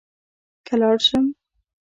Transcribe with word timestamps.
که 0.65 0.73
لاړ 0.81 0.97
شم. 1.07 1.25